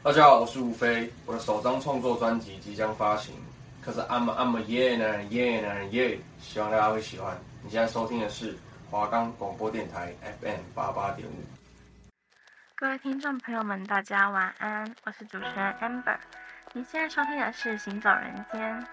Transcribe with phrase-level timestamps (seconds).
[0.00, 3.34] 大家好，我是吴飞，我的首张创作专辑即将发行，
[3.84, 7.36] 可是 I'm I'm a yeah 男人 yeah 男人 yeah，希望大家会喜欢。
[7.64, 8.56] 你现在收听的是
[8.88, 11.34] 华冈广播电台 FM 八八点五。
[12.76, 16.16] 各位听众朋友们，大家晚安，我是主持人 Amber。
[16.72, 18.86] 你现在收听的是《行走人间》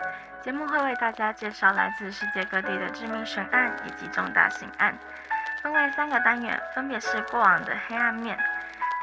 [0.43, 4.97] 节目，会为大家介绍来自世界各地的知名悬案以及重大刑案，
[5.61, 8.35] 分为三个单元，分别是过往的黑暗面。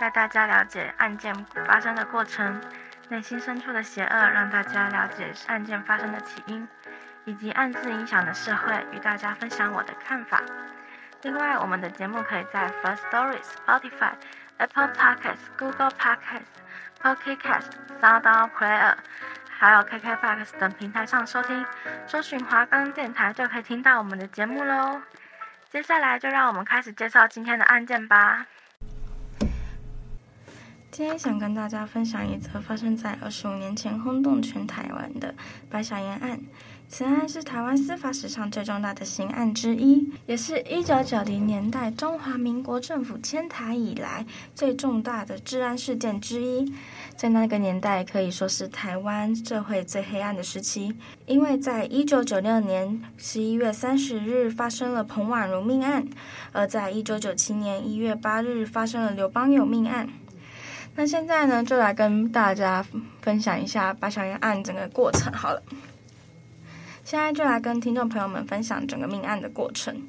[0.00, 1.34] 带大家了解案件
[1.66, 2.60] 发生的过程，
[3.08, 6.66] 内心深处的邪恶，让大家了解案件发生的起因，
[7.24, 10.42] 以及暗自影响的社会，与大家分享我的看法。
[11.22, 14.12] 另外，我们的节目可以在 First Stories、Spotify、
[14.56, 16.50] Apple Podcasts、Google Podcasts、
[17.00, 17.70] Pocket Casts、
[18.00, 18.94] Sound Player，
[19.48, 21.64] 还有 KKBOX 等平台上收听。
[22.08, 25.00] 搜寻华冈电台就可以听到我们的节目喽。
[25.70, 28.46] 接下来就让我们开始介绍今天的案件吧。
[30.92, 35.34] 今天想跟大家分享一则发生在二十五年前轰动全台湾的
[35.70, 36.38] 白小燕案。
[36.86, 46.70] 此案是台湾司法史上最重大的刑案之一，也是一九九零年代中华民国政府迁台以来最重大的治安事件之一。
[47.16, 56.06] 在那个年代，可以说是台湾社会最黑暗的时期，因为在一九九六年十一月三十日发生了彭婉如命案，
[56.52, 60.06] 而在一九九七年一月八日发生了刘邦友命案。
[60.94, 62.84] 那现在呢，就来跟大家
[63.20, 65.62] 分享一下白小燕案整个过程好了。
[67.04, 70.06] 现在就来跟听众朋友们分享整个命案的过程。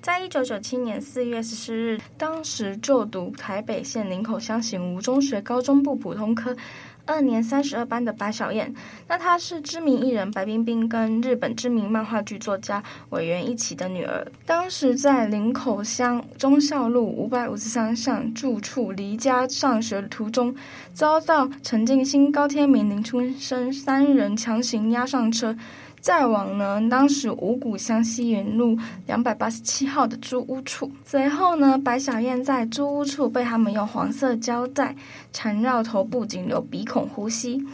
[0.00, 6.56] 在一九九七年四月十四日，当时就读台北县林口乡行吴中学高中部普通科。
[7.04, 8.72] 二年三十二班的白小燕，
[9.08, 14.26] 那她是知名艺人白冰冰跟日本知名漫画剧作家委员一起的女儿。
[14.46, 20.54] 当时在林口乡忠孝路五百五十三巷住处离家上学途中，
[20.92, 25.56] 遭到陈进兴、高天明、林春生三人强行押上车。
[26.02, 34.96] 再往呢，当时五股乡西园路两百八十七号的租屋处，随后呢，白小燕在租屋处被他们用黄色胶带
[35.32, 37.64] 缠绕头部，仅留鼻孔呼吸，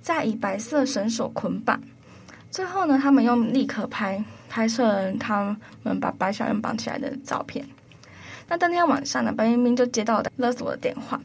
[0.00, 1.80] 再以白色绳索捆绑。
[2.50, 7.64] 最后呢，他们用立可拍拍摄了他们把白小燕绑起来的照片。
[8.48, 11.20] 那当天晚上呢，白冰冰就接到勒索的电话，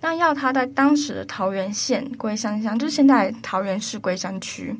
[0.00, 4.72] 那要他在当时的桃园县龟山乡，就是现在桃园市龟山区。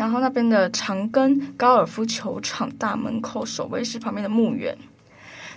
[0.00, 4.74] 然后那边的长庚高尔夫球场大门口守卫室旁边的墓园，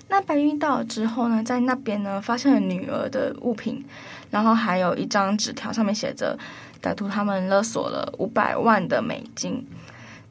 [0.09, 3.81] 那白云到了之后呢，在那边呢发现了女儿的物品，
[4.31, 6.37] 然后还有一张纸条，上面写着
[6.81, 9.65] 歹徒他们勒索了五百万的美金，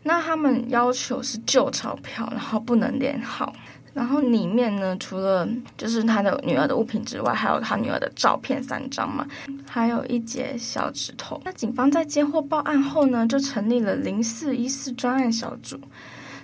[0.03, 3.51] 那他们要求是旧钞票，然后不能连号。
[3.95, 9.27] 然后里面呢，除了就是他的女儿的物品之外，还有他女儿的照片三张嘛，
[9.69, 11.41] 还有一截小指头。
[11.45, 15.79] 那警方在接获报案后呢，就成立了零四一四专案小组，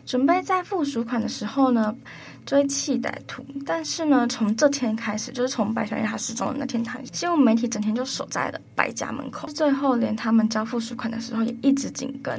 [0.04, 1.94] 准备在付赎款的时候呢
[2.44, 3.42] 追缉歹徒。
[3.64, 12.38] 但是呢，从这天开始，就是从白小燕她失踪的那天开始，新闻媒体整天就守在了白家门口，最后连他们交付赎款的时候也一直紧跟。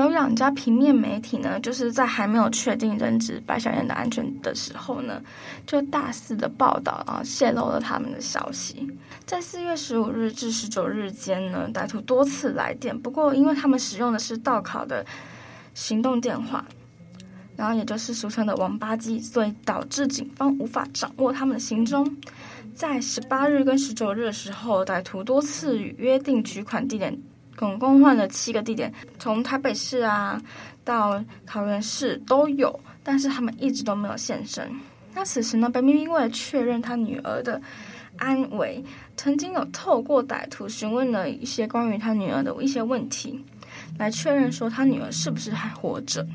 [0.00, 5.22] 有两家平面媒体呢，就是在还没有确定人质白小燕的安全的时候呢，
[5.66, 8.86] 就大肆的报道啊，泄露了他们的消息。
[9.24, 15.02] 在四月十五日至十九日间呢，歹徒多次来电，不过因为他们使用的是盗拷的
[15.72, 16.62] 行动电话，
[17.56, 22.06] 然后也就是俗称的王八机，所以导致警方无法掌握他们的行踪。
[22.74, 27.18] 在十八日跟十九日的时候，歹徒多次与约定取款地点。
[27.56, 30.40] 总共换了七个地点，从台北市啊
[30.84, 34.70] 到桃园市都有，但是他们一直都没有现身。
[35.14, 37.60] 那此时呢，白冰冰为了确认他女儿的
[38.18, 38.84] 安危，
[39.16, 43.42] 曾经有透过歹徒询问了一些关于他女儿的一些问题，
[43.98, 46.26] 来确认说他女儿是不是还活着。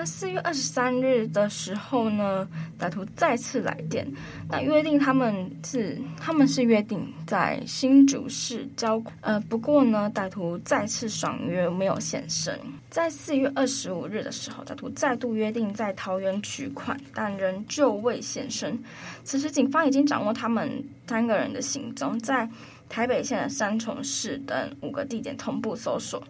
[0.00, 4.10] 那四月二十三日的时候呢，歹徒再次来电，
[4.48, 12.58] 那约定他们是他们是约定在新竹市交，呃，不过呢，歹徒再次爽约没有现身。
[12.88, 18.82] 在四月二十五日的时候，歹徒再度约定在桃园取款，但仍旧未现身。
[19.22, 22.48] 此时警方已经掌握他们三个人的行踪，在
[22.88, 26.22] 台北县的三重市等五个地点同步搜索。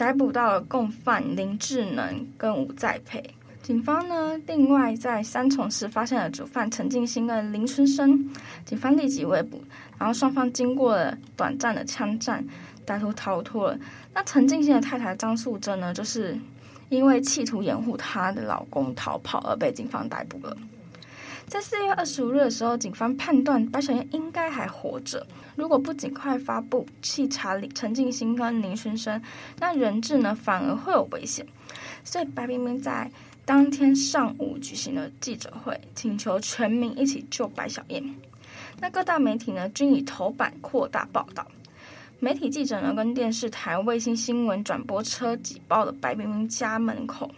[0.00, 3.22] 逮捕到了共犯林志能跟吴在培，
[3.62, 8.26] 警方呢，另外在三重市发现了主犯陈进兴跟林春生，
[8.64, 9.62] 警方立即围捕，
[9.98, 12.42] 然后双方经过了短暂的枪战，
[12.86, 13.78] 歹徒逃脱了。
[14.14, 16.34] 那陈进兴的太太张素贞呢，就是
[16.88, 20.56] 因为企图掩护她的老公逃跑而被警方逮捕了。
[21.50, 25.26] 在四月二十五日的时候，警方判断白小燕应该还活着。
[25.56, 29.20] 如果不尽快发布稽查陈进兴跟林春生，
[29.58, 31.44] 那人质呢反而会有危险。
[32.04, 33.10] 所以白冰冰在
[33.44, 38.14] 当天上午举行了记者会，请求全民一起救白小燕。
[38.78, 41.44] 那各大媒体呢均以头版扩大报道。
[42.20, 47.28] 媒体记者呢跟电视台卫星新闻转播车挤爆了白冰冰家门口。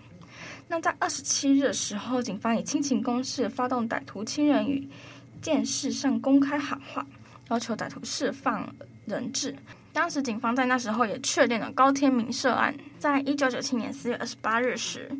[0.73, 4.89] 那在二十七日的时候，警方以亲情攻势发动歹徒亲人与
[5.43, 7.07] 电视上公开喊话，
[7.51, 8.75] 要求歹徒释放
[9.05, 9.55] 人质。
[9.93, 12.75] 当时警方在那时候也确定了高天明涉案。
[12.99, 15.13] 在一九九七年四月二十八日时，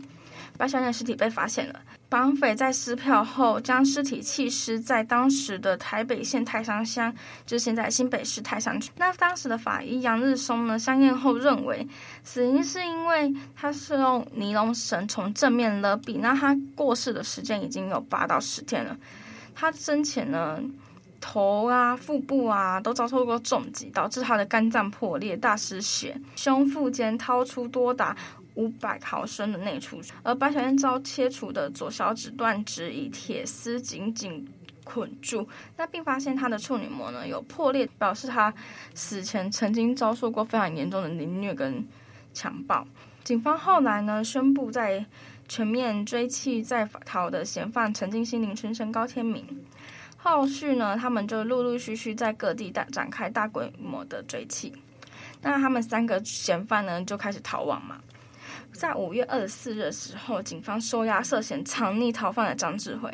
[0.57, 1.79] 白小燕尸体被发现了。
[2.13, 7.11] 绑匪在撕票后，将尸体弃尸在当时的台北县太商乡，
[7.47, 8.91] 就是现在新北市太商区。
[8.99, 11.89] 那当时的法医杨日松呢，相验后认为
[12.23, 16.19] 死因是因为他是用尼龙绳从正面勒毙。
[16.21, 18.95] 那他过世的时间已经有八到十天了。
[19.55, 20.61] 他生前呢，
[21.19, 28.15] 头啊、腹部啊都遭受过重击，导致他的肝脏破裂、大失血，胸腹间掏出多达。
[28.55, 34.47] 五百毫升的内出血，而白小燕遭切除的左小指断指以铁丝紧紧
[34.85, 38.53] 捆住，那并发现她的处女膜呢有破裂，表示她
[38.95, 41.87] 死前曾经遭受过非常严重的凌虐跟
[42.35, 42.87] 强暴。
[43.25, 45.05] 警方后来呢宣布在
[45.49, 49.47] 全面追缉在逃的嫌犯陈进兴、林春生、高天明。
[50.17, 54.73] 后续呢，他们就陆陆续续在各地大展开大规模的追缉。
[55.41, 58.01] 那他们三个嫌犯呢就开始逃亡嘛。
[58.73, 63.11] 在五月二十四日的时候，警方收押涉嫌藏匿逃犯的张志辉。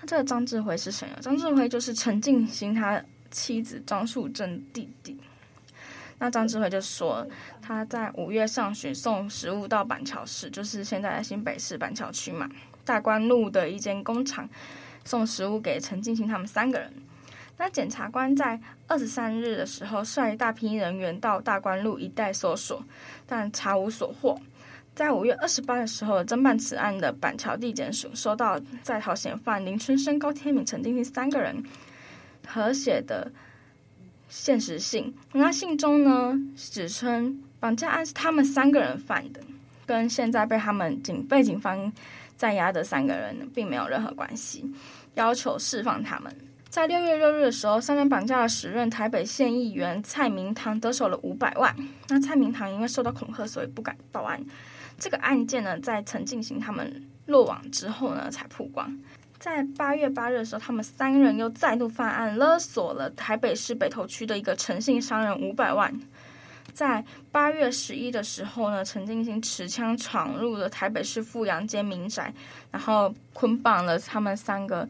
[0.00, 1.16] 那这个张志辉是谁呢？
[1.20, 5.18] 张志辉就是陈进兴他妻子张树贞弟弟。
[6.18, 7.26] 那张志辉就说，
[7.62, 12.48] 他在五月上旬送食物到板桥市，就是现在的新北市板桥区嘛，
[12.84, 14.48] 大观路的一间工厂，
[15.04, 16.92] 送食物给陈进兴他们三个人。
[17.56, 22.82] 那检察官在二十三日的时候，率一大批人员到大观路一带搜索，
[23.30, 24.36] 但查无所获。
[24.92, 31.62] 在五月二十八的时候，侦办此案的板桥地检署收到在逃嫌犯林春生、高天明、陈进兴三个人
[32.46, 33.30] 合写的
[34.28, 35.14] 现实信。
[35.32, 39.40] 那信中呢，指称绑架案是他们三个人犯的，
[39.86, 41.90] 跟现在被他们警被警方
[42.36, 44.68] 在押的三个人并没有任何关系，
[45.14, 46.36] 要求释放他们。
[46.70, 51.74] 在六月六日的时候，三人绑架了时任台北县议员蔡明堂，得手了五百万。
[52.08, 54.40] 那蔡明堂因为受到恐吓，所以不敢报案。
[54.96, 58.96] 这个案件呢，在陈进兴他们落网之后呢，才曝光。
[59.36, 65.92] 在八月八日的时候，他们三人又再度犯案，勒索了台北市北投区的一个陈姓商人五百万。
[66.72, 72.32] 在八月十一的时候呢，陈进兴持枪闯入了台北市富阳街民宅，
[72.70, 74.88] 然后捆绑了他们三个。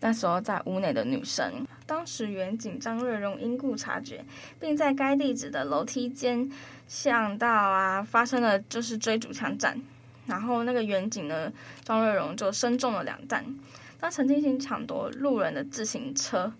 [0.00, 4.24] 那时候在屋内的女生，当时员警张瑞荣因故察觉，
[4.60, 6.50] 并在该地址的楼梯间
[6.86, 9.82] 巷道啊发生了就是追逐枪战，
[10.26, 11.52] 然后那个员警呢
[11.82, 13.44] 张瑞荣就身中了两弹。
[14.00, 16.52] 那陈进兴抢夺路人的自行车，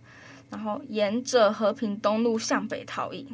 [0.50, 3.28] 然后沿着和平东路向北逃逸。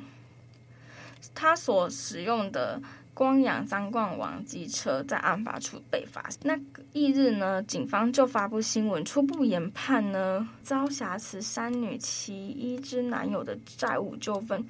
[1.34, 2.82] 他所使用的。
[3.14, 6.40] 光阳三冠王机车在案发处被发现。
[6.42, 6.54] 那
[6.92, 14.62] 翌日呢，警方就发布新闻，初步研判呢，遭挟持三女其一之男友的债务纠纷，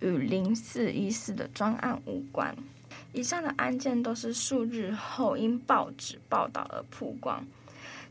[0.00, 2.54] 与零四一四的专案无关。
[3.12, 7.44] 以上的案件都是数日后因报纸报道而曝光。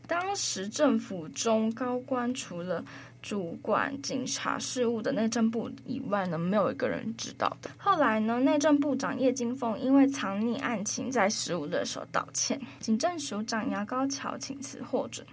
[0.06, 2.84] 当时政府中高官除了
[3.22, 7.70] 主管警察事务的内政部以外呢，没有一个人知道的。
[7.78, 15.24] 后来呢，内政部长叶金凤因为藏匿案情，在十五日的时候道歉，警政署长姚高桥请辞获准。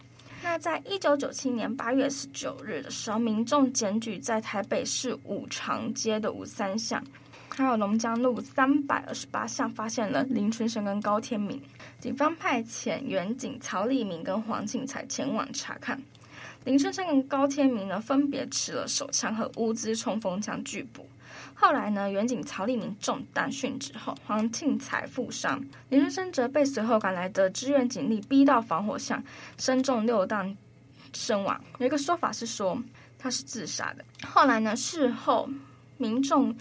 [0.41, 7.03] 那在一九九七年八月十九日的时候，民众检举在台北市五常街的五三巷，
[7.49, 11.61] 还有龙江路三百二十八巷，发现了林春生跟高天明。
[11.99, 16.01] 警方派遣员警曹立明跟黄庆才前往查看。
[16.65, 21.07] 林春生跟高天明呢，分别持了手枪和乌兹冲锋枪拒捕。
[21.53, 29.23] 后来呢，原警曹立明中弹殉职后，黄庆才负伤，林春生则被随后赶来的支援警力逼到防火巷，
[29.57, 30.55] 身中六弹
[31.13, 31.59] 身亡。
[31.79, 32.81] 有一个说法是说
[33.17, 34.03] 他是自杀的。
[34.27, 35.49] 后来呢，事后
[35.97, 36.55] 民众。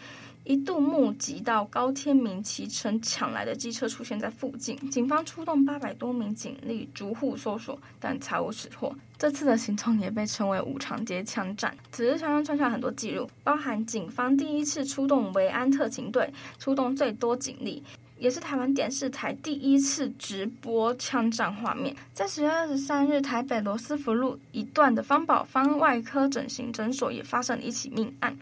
[0.48, 8.90] 一度目击到高天明骑乘抢来的机车出现在附近，警方出动八百多名警力逐户搜索，但查无此获。
[9.18, 11.76] 这次的行动也被称为五常街枪战。
[11.92, 17.82] 此次枪战创下很多纪录，包含警方第一次出动维安特勤队，出动最多警力，
[18.18, 21.94] 也是台湾电视台第一次直播枪战画面。
[22.14, 28.34] 在十月二十三日，台北罗斯福路一段的方宝芳外科整形诊所也发生了一起命案。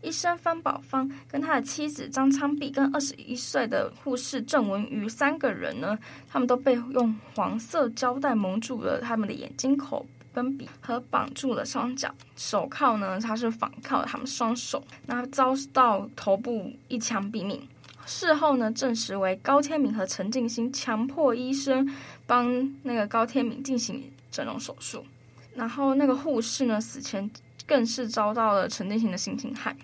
[0.00, 12.14] 医生方宝芳跟他的妻子张昌碧跟二十一岁的护士郑文瑜三个人呢，他们都被用黄色胶带蒙住了他们的眼睛、口跟鼻，和绑住了双脚。
[12.36, 17.60] 手铐呢，他是反铐他们双手，那遭到头部一枪毙命。
[18.06, 21.86] 事后呢，证实为高天明和陈静心强迫医生
[22.26, 25.04] 帮那个高天明进行整容手术，
[25.54, 27.28] 然后那个护士呢，死前
[27.68, 29.76] 更是遭到了陈定兴的性侵害。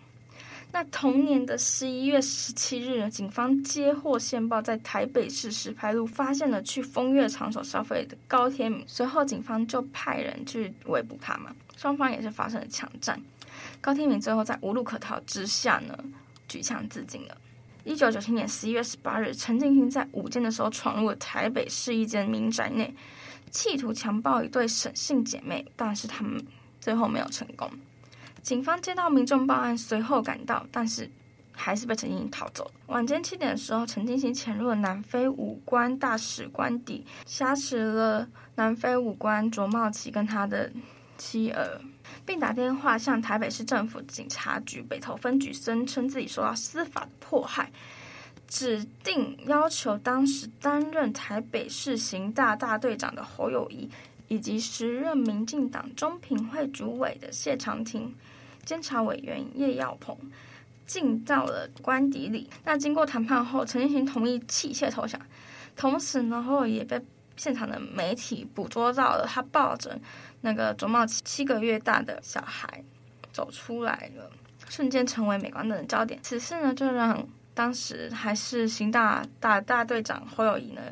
[0.73, 13.21] 那同年的十一月十七日呢，警方接获线报，在台北市石牌路发现了去风月场所消费的高天明，随后警方就派人去围捕他嘛，双方也是发生了枪战，
[13.81, 15.97] 高天明最后在无路可逃之下呢，
[16.49, 17.37] 举枪自尽了。
[17.85, 22.93] 一九九七年十一月十八日，陈进兴在午间的时候闯入了台北市一间民宅内，
[23.53, 26.45] 企图强暴一对沈姓姐妹，但是他们
[26.85, 27.71] 最后没有成功。
[28.43, 31.11] 警方接到民众报案，随后赶到，但是
[31.51, 32.71] 还是被陈进兴逃走。
[32.89, 40.71] 晚间七点的时候，陈进兴潜入了南非武官大使官邸，挟持了南非武官卓茂奇跟他的
[41.17, 41.81] 妻儿。
[42.27, 47.71] 并打电话向台北市政府警察局北投分局声称自己受到司法的迫害，
[48.47, 53.89] 指定要求当时担任台北市刑大大队长的侯友谊，
[54.35, 58.13] 以及时任民进党中评会主委的谢长廷、
[58.65, 60.19] 监察委员叶耀鹏
[60.87, 62.51] 进到了官邸里。
[62.65, 65.21] 那经过谈判后，陈进兴同意弃械投降，
[65.77, 67.01] 同时呢，后也被
[67.37, 69.97] 现场的媒体捕捉到了他抱着。
[70.41, 72.83] 那个卓茂七个月大的小孩
[73.33, 74.29] 走出来了，
[74.69, 76.19] 瞬间成为美光灯的焦点。
[76.25, 77.25] 此事呢，就让
[77.55, 80.83] 当时还是刑大大大队长侯友宜呢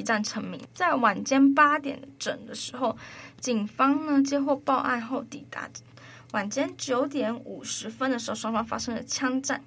[0.00, 0.60] 一战成名。
[0.74, 2.96] 在晚间八点整的时候，
[3.38, 5.68] 警方呢接获报案后抵达。
[6.32, 9.62] 晚间九点五十分的时候，双方发生了枪战。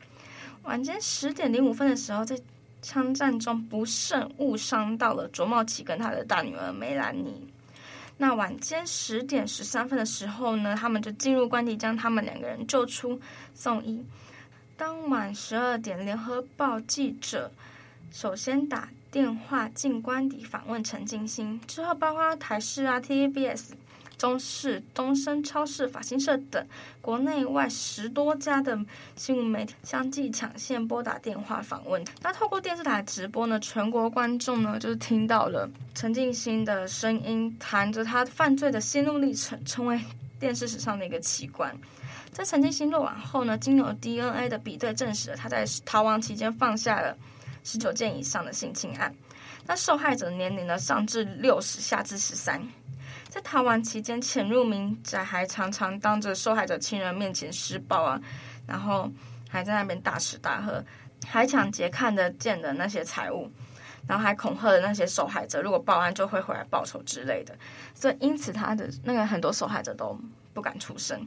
[0.63, 2.39] 晚间十点零五分的时候，在
[2.81, 7.47] 枪战中不慎误伤到了卓茂奇跟他的大女儿梅兰妮。
[8.17, 13.19] 那晚间十点十三分的时候呢，他们就进入官邸，将他们两个人救出
[13.53, 14.05] 送医。
[14.77, 17.51] 当晚十二点，联合报记者
[18.11, 23.73] 首先打电话进官邸访问陈静心，之后包括台视啊、TVBS。
[24.17, 26.65] 中视、东升超市、法新社等
[27.01, 28.79] 国内外十多家的
[29.17, 32.01] 新闻媒体相继抢线拨打电话访问。
[32.21, 39.99] 那透过电视台直播呢，全国观众呢就是听到了陈静心的声音，谈着他犯罪的心路历程，成为
[40.39, 41.75] 电视史上的一个奇观。
[42.31, 47.17] 在陈静心落网后呢，经由 DNA 的比对证实了他在逃亡期间放下了
[47.63, 49.13] 十九件以上的性侵案。
[49.65, 52.61] 那受害者年龄呢上至六十，下至十三。
[53.29, 58.21] 在逃亡期间潜入民宅，还常常当着受害者亲人面前施暴啊，
[58.67, 59.11] 然后
[59.49, 60.83] 还在那边大吃大喝，
[61.25, 63.49] 还抢劫看得见的那些财物，
[64.07, 67.57] 然后还恐吓了那些受害者，如果报案就会回来报仇之类的。
[67.95, 70.19] 所以因此他的那个很多受害者都
[70.53, 71.25] 不敢出声。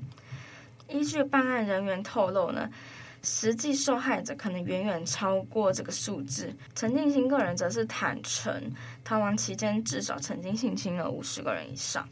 [0.88, 2.70] 依据办案人员透露呢。
[3.26, 6.54] 实际受害者可能远远超过这个数字。
[6.76, 12.08] 陈进兴个人则是坦承，逃亡期间至少曾经性侵了五十个人以上。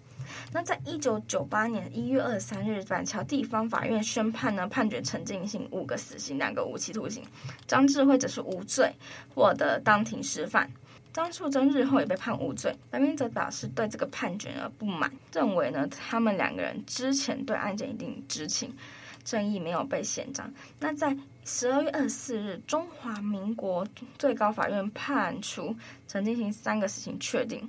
[0.53, 7.23] 那在一九九八年一月二十三日，板桥地方法院宣判呢，判决陈进兴五个死刑，两个无期徒刑。
[7.69, 8.93] 张智慧则是无罪，
[9.33, 10.69] 获得当庭释放。
[11.13, 12.77] 张树珍日后也被判无罪。
[12.91, 18.75] 白明则表示对这个判决呢不满，认为呢他们两个人之前对案件一定知情。
[19.25, 20.53] 正义没有被宪章。
[20.79, 23.87] 那在十二月二十四日，中华民国
[24.19, 25.75] 最高法院判处
[26.07, 27.69] 陈进兴三个死刑确定，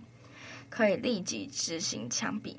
[0.70, 2.56] 可以立即执行枪毙。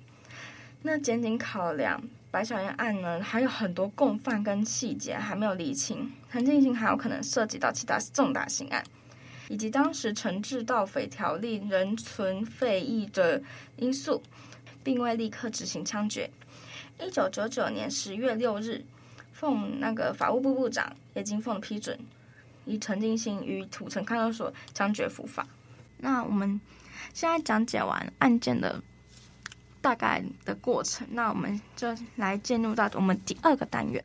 [0.83, 2.01] 那检警考量
[2.31, 8.85] 白小燕案呢，还有很多共犯跟细节还没有厘清，陈进兴还有可能涉及到其他重大刑案，
[9.49, 13.43] 以及当时惩治盗匪条例仍存废议的
[13.77, 14.23] 因素，
[14.85, 16.31] 并未立刻执行枪决。
[17.01, 18.85] 一九九九年十月六日，
[19.33, 21.99] 奉那个法务部部长叶金凤的批准，
[22.65, 25.47] 以陈进兴于土城看守所枪决伏法。
[25.99, 26.61] 那我们
[27.13, 28.83] 现在讲解完案件的
[29.81, 34.03] 大概的过程，那我们就来进入到我们第二个单元。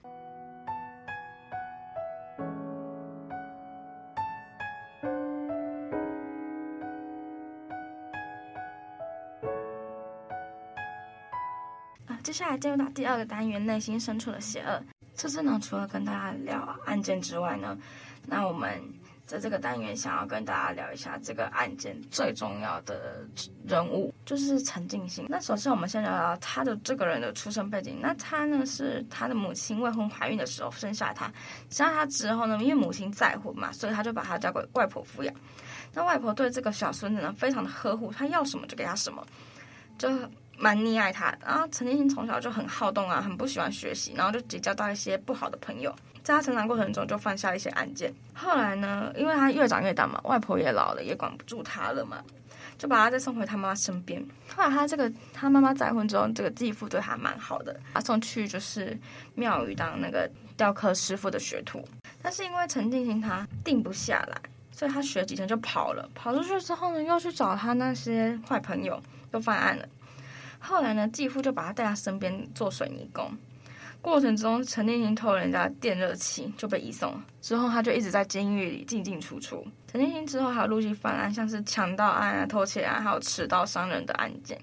[12.41, 14.83] 接下来进入到第二个单元，内心深处的邪恶。
[15.15, 17.77] 这次呢，除了跟大家聊案件之外呢，
[18.25, 18.81] 那我们
[19.27, 23.23] 在这个单元，想要跟大家聊一下这个案件最重要的
[23.67, 25.23] 人物，就是陈静心。
[25.29, 27.99] 那首先，我们先聊聊他的这个人的出生背景。
[28.01, 31.27] 那他呢，是他的母亲未婚怀孕的时候生下他，
[31.69, 35.31] 生下他之后呢，因为母亲再婚嘛，所以他就把他交给外婆抚养。
[35.93, 39.23] 那外婆对这个小孙子呢，非常的呵护，他要什么就给他什么，
[39.99, 40.09] 就
[40.61, 41.35] 蛮溺爱他。
[41.43, 45.93] 然后陈进兴从小就很好动啊，很不喜欢学习，然后就结交到一些不好的朋友。
[46.23, 48.13] 在他成长过程中，就犯下一些案件。
[48.35, 52.23] 后来呢，因为他越长越大嘛，外婆也老了，也管不住他了嘛，
[52.77, 54.23] 就把他再送回他妈妈身边。
[54.55, 58.95] 后来他这个他妈妈再婚之后，这个继父对他蛮好的，他送去就是
[59.33, 61.83] 庙宇当那个雕刻师傅的学徒。
[62.21, 64.39] 但是因为陈静心他定不下来，
[64.71, 66.07] 所以他学几天就跑了。
[66.13, 69.01] 跑出去之后呢，又去找他那些坏朋友，
[69.31, 69.87] 又犯案了。
[70.61, 73.29] 后来呢，继父就把他带他身边做水泥工。
[74.01, 77.25] 过程中，陈念心偷人家电热器就被移送了。
[77.41, 79.63] 之后，他就一直在监狱里进进出出。
[79.87, 84.59] 陈念心之后还陆续犯案，像是强盗案啊、偷窃案，还有持刀伤人的案件。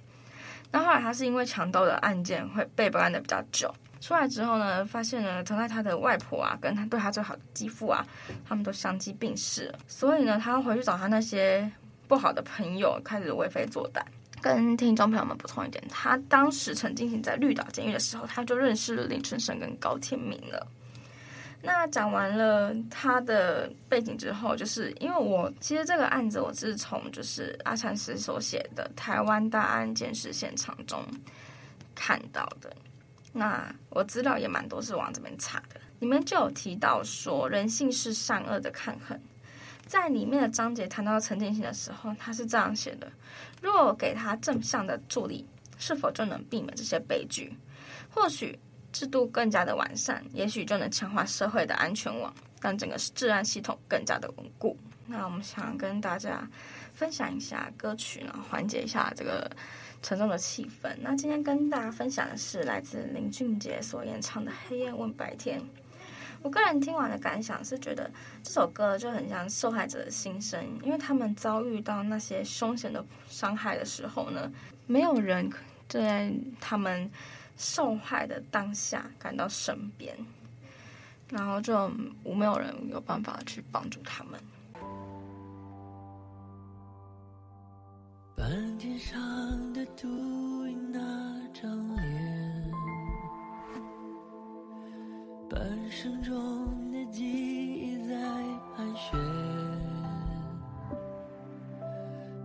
[0.72, 8.04] 那后来他是因为强盗的案件会被办的比较久，出来之后呢，发现呢，疼爱他的外婆啊，跟他对他最好的继父啊，
[8.44, 9.78] 他们都相继病逝了。
[9.86, 11.70] 所以呢，他回去找他那些
[12.08, 14.02] 不好的朋友，开始为非作歹。
[14.40, 20.66] 跟听众朋友们补充一点，他当时陈进兴在绿岛监狱的时候，他就认识了林春生跟高天明了。
[21.60, 31.02] 那讲完了他的背景之后，就是因为我其实这个案子我是从就是阿禅师所写的《台湾大案鉴识现场》中
[31.96, 32.72] 看到的。
[33.32, 39.20] 那我资料也蛮多是往这边查的，里面就有提到说人性是善恶的抗衡。
[39.88, 43.10] 在里面的章节谈到陈进兴的时候，他是这样写的：
[43.62, 45.46] 若给他正向的助力，
[45.78, 47.50] 是否就能避免这些悲剧？
[48.10, 48.56] 或许
[48.92, 54.76] 制度更加的完善，也许就能强化社会的安全网，让整个治安系统更加的稳固。
[55.06, 56.46] 那我们想跟大家
[56.92, 59.50] 分享一下歌曲呢，缓解一下这个
[60.02, 60.94] 沉重的气氛。
[61.00, 65.58] 那今天跟大家分享的是来自林俊杰所演唱的《黑夜问白天》。
[66.48, 68.10] 我个人听完的感想是，觉得
[68.42, 74.50] 这首歌就很像受害者的心声，因为他们遭遇到那些凶险的伤害的时候呢，
[74.86, 75.50] 没有人
[75.90, 77.10] 就在他们
[77.58, 80.16] 受害的当下赶到身边，
[81.28, 81.86] 然后就
[82.24, 84.40] 没有人有办法去帮助他们。
[88.34, 89.20] 半天上
[89.74, 90.08] 的秃
[90.66, 90.98] 鹰那
[91.52, 92.27] 张脸。
[95.50, 95.58] 半
[95.90, 96.34] 生中
[96.92, 98.14] 的记忆在
[98.76, 99.18] 盘旋，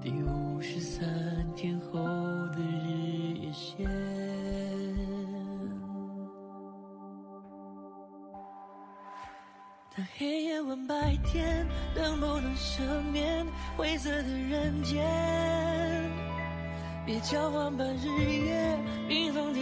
[0.01, 1.03] 第五十三
[1.53, 3.85] 天后的日夜线。
[9.95, 15.03] 当黑夜问白天，能不能赦免灰色的人间？
[17.05, 18.07] 别交换吧，日
[18.45, 19.59] 夜冰封的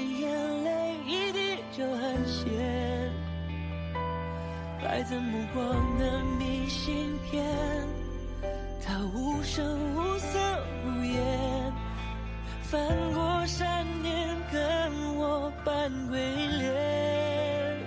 [4.91, 7.41] 来自目光的明信片，
[8.85, 10.37] 它无声无色
[10.85, 11.73] 无言，
[12.63, 12.81] 翻
[13.13, 17.79] 过山巅跟我扮鬼脸，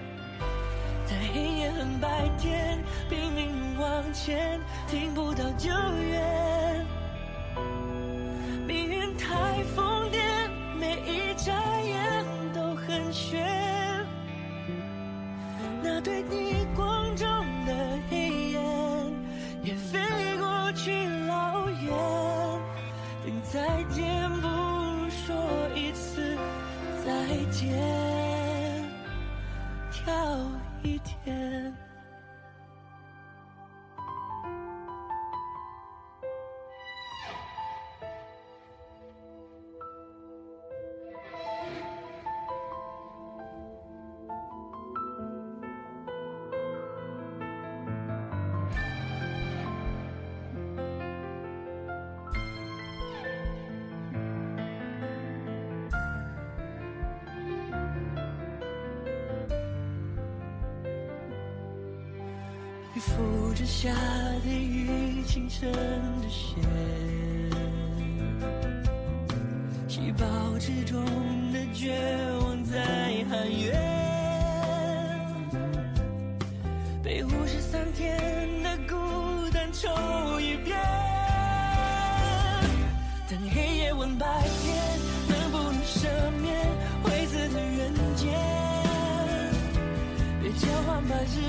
[1.04, 5.68] 在黑夜和白天拼命往前，听不到救
[6.08, 6.86] 援，
[8.66, 10.22] 命运太疯癫，
[10.80, 13.46] 每一眨眼都很悬，
[15.82, 16.63] 那对你。
[17.16, 17.26] 中
[17.66, 18.60] 的黑夜
[19.62, 19.98] 也飞
[20.38, 20.90] 过去
[21.26, 21.92] 老远
[23.24, 25.34] 等再见不如说
[25.74, 26.36] 一次
[27.04, 27.12] 再
[27.50, 27.72] 见
[29.90, 30.12] 跳
[65.64, 66.60] 真，的雪，
[69.88, 70.26] 细胞
[70.58, 71.02] 之中
[71.54, 71.96] 的绝
[72.40, 73.72] 望在喊冤，
[77.02, 78.94] 被五十三天的孤
[79.52, 79.88] 单抽
[80.38, 80.76] 一遍。
[83.26, 84.26] 等黑夜问白
[84.60, 84.76] 天，
[85.30, 86.10] 能不能赦
[86.42, 86.60] 免
[87.02, 88.30] 灰色的人间？
[90.42, 91.40] 别交换吧，日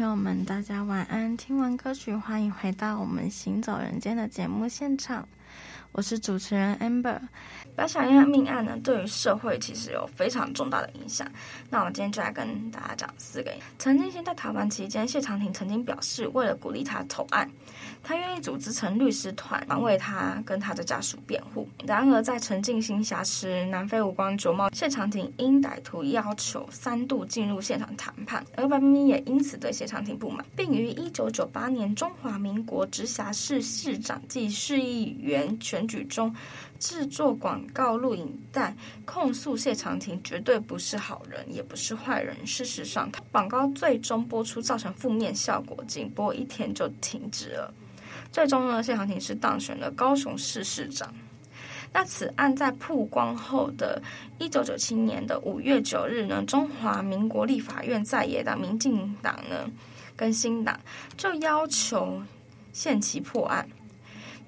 [0.00, 1.36] 朋友们，大家晚安。
[1.36, 5.28] 听完歌曲，欢迎回到我们行走人间的节目现场。
[5.92, 7.20] 我是主持人 Amber。
[7.76, 11.30] 白小燕命案呢，对于社会其实有非常重大的影响。
[11.68, 13.52] 那我今天就来跟大家讲四个。
[13.78, 17.50] 曾经先在逃亡期间，谢长廷曾经表示，为了鼓励他投案，
[18.02, 21.68] 他愿意组织成律师团，为他跟他的家属辩护。
[21.86, 36.34] 然而，在陈静心挟持南非无关卓茂，谢长廷因歹徒要求三度进入现场谈判，而白冰冰也因此对谢长廷不满，并于一九九八年中华民国直辖市市长暨市议员选举中。
[36.78, 42.34] 制作广告录影带，控诉谢长廷绝对不是好人，也不是坏人。
[42.46, 47.74] 事实上，广告最终播出造成负面效果，仅播一天就停止了。
[48.32, 51.12] 最终呢，谢长廷是当选了高雄市市长。
[51.92, 54.00] 那此案在曝光后的
[54.38, 59.68] 一九九七年的五月九日呢，中华民国立法院在野党民进党呢
[60.16, 60.78] 跟新党
[61.16, 62.22] 就要求
[62.72, 63.68] 限期破案。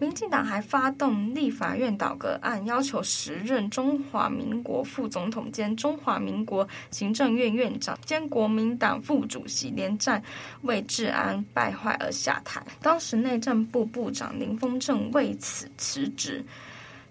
[0.02, 10.20] 民进党还发动立法院倒阁案，要求时任中华民国副总统兼中华民国行政院院长兼国民党副主席连战
[10.62, 12.60] 为治安败坏而下台。
[12.80, 16.44] 当时内政部部长林峰正为此辞职，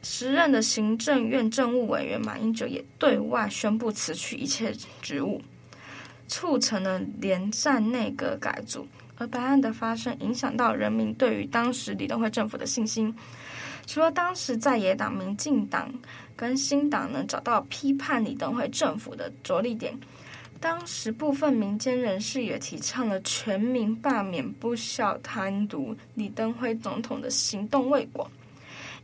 [0.04, 5.41] 时任的行政院政务委员马英九也对外宣布辞去一切职务，
[6.27, 8.86] 促成了连战内阁改组。
[9.21, 13.15] 而白案的发生，影响到人民对于当时李登辉政府的信心。
[13.86, 15.93] 除了当时在野党民进党
[16.36, 19.95] 跟新党能，找到批判李登辉政府的着力点，
[20.60, 28.27] 当时部分民间人士也提倡了全民罢免不肖贪渎李登辉总统的行动未果。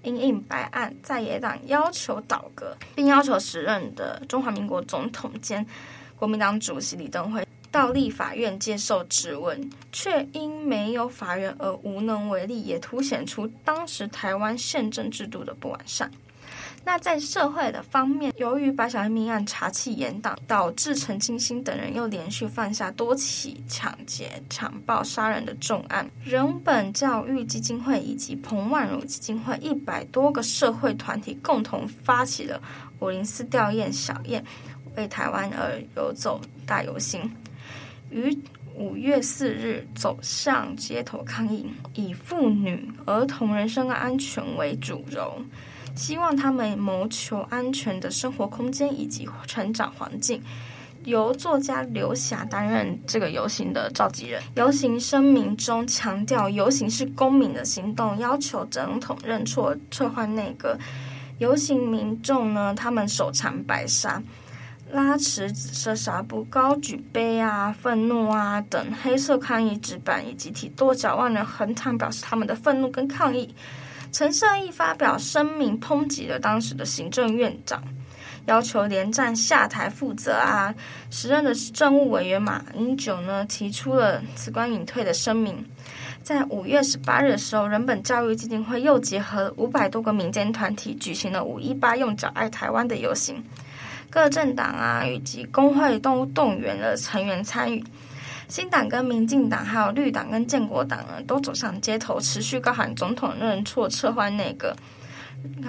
[0.02, 5.64] 因应白案，在野党要求倒阁，并要求时任的中华民国总统兼
[6.16, 7.47] 国民党主席李登辉。
[7.72, 16.10] 到立法院接受质问，却因没有法院而无能为力，也凸显出当时台湾宪政制度的不完善。
[16.84, 26.10] 那在社会的方面，由于白小燕命案查气严党，导致陈进兴等人又连续犯下多起抢劫、强暴、杀人的重案。
[26.24, 32.62] 人本教育基金会以及彭万如基金会一百多个社会团体共同发起了
[33.02, 34.42] 五零四吊唁小燕，
[34.96, 37.30] 为台湾而游走大游行。
[38.10, 38.38] 于
[38.76, 41.66] 五月四日走上街头抗议，
[41.96, 45.42] 以妇女、儿童人身安全为主轴，
[45.96, 50.42] 希望他们谋求安全的生活空间以及成长环境。
[51.06, 54.42] 由作家刘霞担任这个游行的召集人。
[54.56, 60.78] 游行声明中强调，游行是公民的行动，要求总统认错、撤换内阁。
[61.40, 64.22] 游行民众呢，他们手缠白纱。
[64.92, 73.54] 拉持紫色纱布，高举杯啊、愤怒啊等黑色抗议纸板，以及提多角万人横躺，表示他们的愤怒跟抗议。
[74.12, 77.84] 陈设义发表声明，抨击了当时的行政院长，
[78.46, 80.74] 要求连战下台负责啊。
[81.12, 85.64] 时任的政务委员马英九呢，提出了辞官隐退的声明。
[86.24, 93.44] 在五月十八日的时候，人本教育基金会又结合五百多个民间团体，举行了五一八用脚爱台湾的游行。
[94.10, 97.84] 各政党啊，以及工会都动员了成员参与。
[98.48, 104.74] 新党跟民进党，还有绿党跟建国党呢，都走上街头，持续高喊“总统认错，撤换内阁”，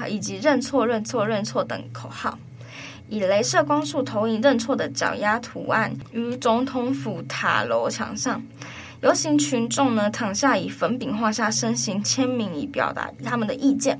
[0.08, 2.38] 以及“认错，认错，认错”等口号，
[3.08, 8.40] 以镭射光束投影认错的脚丫图案于总统府塔楼墙上。
[9.00, 13.98] 游行群众呢，躺下以粉饼画下身形签名，以表达他们的意见。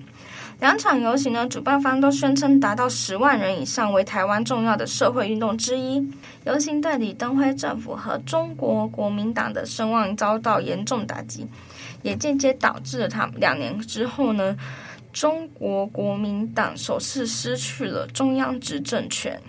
[0.61, 6.05] 两场游行呢，主办方都宣称达到十万人以上，为台湾重要的社会运动之一。
[6.45, 11.47] 游行对李登辉政府和中国国民党的声望遭到严重打击，
[12.03, 14.57] 也间接导致了他们两年之后呢，
[15.13, 19.41] 中国国民党首次失去了中央执政权。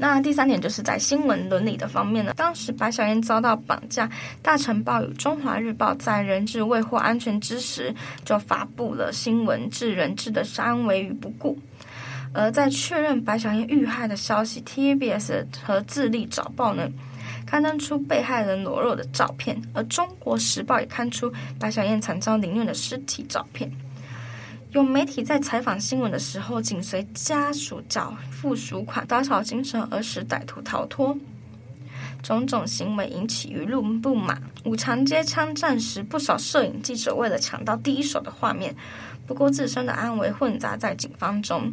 [0.00, 4.08] 那第三点就是在新闻伦理的方面呢，当时白小燕遭到绑架，
[4.40, 11.58] 大成报与中华日报在人质未获安全之时，就发布了新闻置人质的安危于不顾。
[12.32, 16.88] 而在确认白小燕遇害的消息 TBS 和自立早报呢，
[17.44, 23.70] 刊登出被害人裸露的照片，而中国时报也刊出白小燕惨遭凌虐的尸体照片。
[24.72, 31.16] 有媒体在采访新闻的时候，紧随家属缴付赎款，打草惊蛇而使歹徒逃脱，
[32.22, 34.40] 种种行为引起舆论不满。
[34.64, 38.72] 五常街枪战时，不少摄影记者为了抢到第一手的画面，
[39.26, 41.72] 不顾自身的安危，混杂在警方中。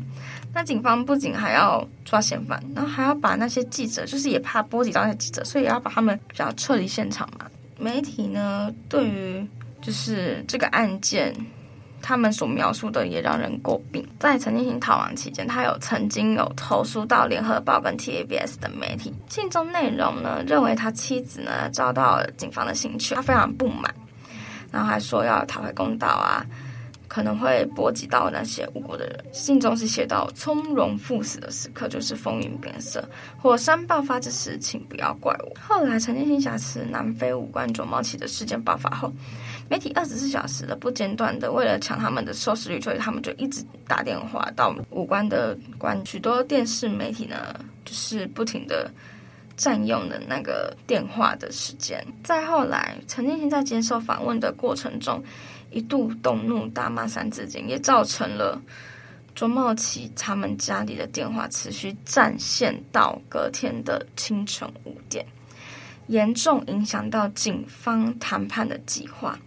[0.51, 7.45] 那警方不仅还要抓嫌犯，然后还要把那些记者，就是也怕波及到那些记者，所以也要把他们比较撤离现场嘛。
[7.79, 9.47] 媒体呢，对于
[9.83, 11.31] 就是这个案件。
[12.01, 14.07] 他们所描述的也让人诟病。
[14.19, 23.93] 在陈进兴逃亡期间，他有曾经有投诉到联合报跟 TVBS 的媒体，信中内容呢，认为他妻子呢遭到警方的刑求，他非常不满，
[24.71, 26.45] 然后还说要讨回公道啊，
[27.07, 29.25] 可能会波及到那些无辜的人。
[29.33, 33.03] 信中是写到从容赴死的时刻就是风云变色，
[33.41, 35.51] 火山爆发之时，请不要怪我。
[35.59, 39.11] 后来陈进兴挟持南非武官卓茂奇的事件爆发后。
[39.69, 46.01] 媒体二十四小时的不间断的，为了抢他们的收视率，所以他们就一直打电话到五官的官。
[46.05, 47.53] 许多电视媒体呢，
[47.83, 48.89] 就是不停的
[49.57, 52.05] 占用了那个电话的时间。
[52.23, 55.21] 再后来，陈建兴在接受访问的过程中，
[55.69, 58.61] 一度动怒大骂三字经，也造成了
[59.35, 65.25] 卓茂奇他们家里的电话持续占线到隔天的清晨五点，
[66.07, 69.37] 严重影响到警方谈判的计划。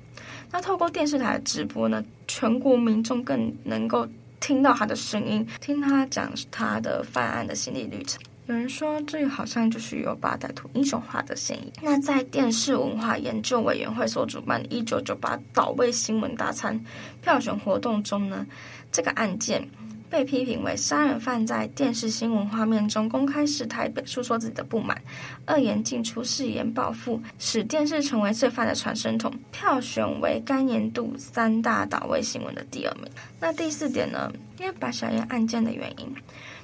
[0.52, 4.06] 那透过电视台的直播呢，全国民众更能够
[4.40, 8.20] 听到他的声音，听他讲他的犯案的心理旅程。
[8.46, 11.72] 有人说，这好像就是有把歹徒英雄化的嫌疑。
[11.80, 16.78] 那在电视文化研究委员会所主办的“一九九八岛位新闻大餐”
[17.22, 18.44] 票选活动中呢，
[18.90, 19.68] 这个案件。
[20.10, 25.00] 被批评为杀人犯在电视新闻画面中公开示态，诉说自己的不满，
[25.46, 29.32] 恶言进出，誓言报复，使电视成为罪犯的传声筒。
[29.52, 33.04] 票选为该年度三大岛位新闻的第二名。
[33.38, 34.30] 那第四点呢？
[34.58, 36.14] 因为白小燕案件的原因，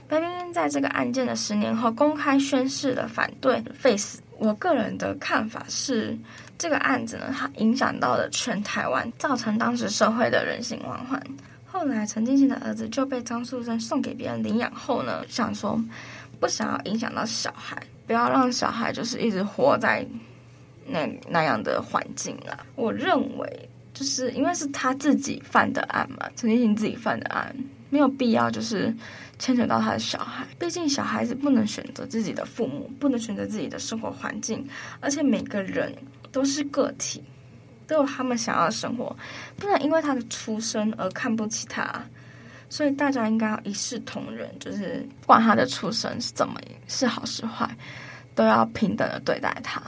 [0.09, 4.19] 白冰冰在这个案件的十年后公开宣誓了反对 Face。
[4.39, 6.19] 我个人的看法是，
[6.59, 11.19] 这个案子呢，它影响到了全台湾，造成当时社会的人心惶惶。
[11.77, 15.79] 后来，陈进兴的儿子就被张素贞送给别人领养后呢，想说
[16.41, 20.05] 不想要影响到小孩，不要让小孩就是一直活在
[20.87, 22.65] 那那样的环境啊。
[22.77, 27.55] 我认为，就是因为是他自己犯的案嘛，陈进兴自己犯的案，
[27.91, 28.93] 没有必要就是
[29.39, 30.47] 牵扯到他的小孩。
[30.59, 34.67] 毕竟小孩子不能选择自己的父母，不能选择自己的生活环境，
[34.99, 35.95] 而且每个人
[36.33, 37.23] 都是个体。
[37.87, 39.17] 都有他们想要的生活，
[39.57, 41.89] 不能因为他的出身而看不起他，
[42.69, 47.69] 所以大家应该要一视同仁，就是不管他的出身是怎么是好是坏，
[48.35, 49.81] 都要平等的对待他。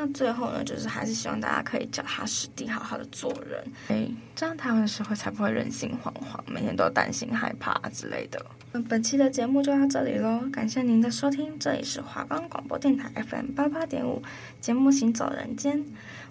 [0.00, 8.40] 那最后呢，就是还是希望大家可以脚踏实地，好好的做人，哎，这样台湾的社会才不会人心惶惶，每天都担心害怕之类的。
[8.70, 14.22] 那本期的节目就到这里喽，感谢您的收听，这里是华冈广播电台 FM 八八点五，
[14.60, 15.84] 节目行走人间。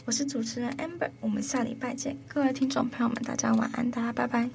[0.07, 4.49] 我是主持人 Amber，我们下礼拜见，各位听众朋友们，大家晚安，大家拜拜。